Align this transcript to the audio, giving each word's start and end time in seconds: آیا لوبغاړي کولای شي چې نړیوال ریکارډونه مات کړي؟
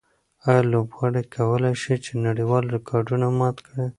آیا 0.47 0.61
لوبغاړي 0.71 1.23
کولای 1.35 1.73
شي 1.81 1.95
چې 2.05 2.11
نړیوال 2.27 2.63
ریکارډونه 2.75 3.27
مات 3.39 3.57
کړي؟ 3.67 3.85